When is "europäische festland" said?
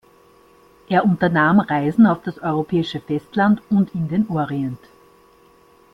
2.39-3.61